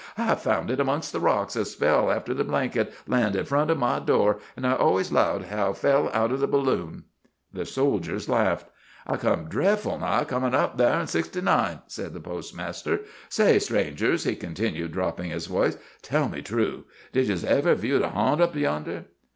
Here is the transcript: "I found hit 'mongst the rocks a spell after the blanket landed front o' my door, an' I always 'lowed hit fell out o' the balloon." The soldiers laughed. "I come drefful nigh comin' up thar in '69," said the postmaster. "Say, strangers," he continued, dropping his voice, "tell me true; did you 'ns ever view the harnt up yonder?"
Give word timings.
"I 0.17 0.33
found 0.33 0.69
hit 0.69 0.83
'mongst 0.83 1.11
the 1.11 1.19
rocks 1.19 1.55
a 1.55 1.63
spell 1.63 2.09
after 2.11 2.33
the 2.33 2.43
blanket 2.43 2.91
landed 3.07 3.47
front 3.47 3.69
o' 3.69 3.75
my 3.75 3.99
door, 3.99 4.39
an' 4.57 4.65
I 4.65 4.73
always 4.75 5.11
'lowed 5.11 5.43
hit 5.43 5.77
fell 5.77 6.09
out 6.11 6.31
o' 6.31 6.37
the 6.37 6.47
balloon." 6.47 7.03
The 7.53 7.67
soldiers 7.67 8.27
laughed. 8.27 8.65
"I 9.05 9.17
come 9.17 9.47
drefful 9.47 9.99
nigh 9.99 10.23
comin' 10.23 10.55
up 10.55 10.79
thar 10.79 11.01
in 11.01 11.05
'69," 11.05 11.81
said 11.85 12.15
the 12.15 12.19
postmaster. 12.19 13.01
"Say, 13.29 13.59
strangers," 13.59 14.23
he 14.23 14.35
continued, 14.35 14.91
dropping 14.91 15.29
his 15.29 15.45
voice, 15.45 15.77
"tell 16.01 16.27
me 16.27 16.41
true; 16.41 16.85
did 17.13 17.27
you 17.27 17.35
'ns 17.35 17.43
ever 17.43 17.75
view 17.75 17.99
the 17.99 18.09
harnt 18.09 18.41
up 18.41 18.55
yonder?" 18.55 19.05